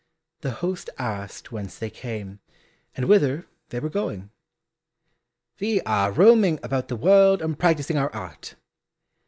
The 0.39 0.49
host 0.65 0.89
asked 0.97 1.51
whence 1.51 1.77
they 1.77 1.91
came, 1.91 2.39
and 2.97 3.05
whither 3.05 3.45
they 3.69 3.79
were 3.79 3.87
going? 3.87 4.31
"We 5.59 5.79
are 5.81 6.11
roaming 6.11 6.59
about 6.63 6.87
the 6.87 6.95
world 6.95 7.39
and 7.39 7.59
practising 7.59 7.97
our 7.99 8.09
art." 8.11 8.55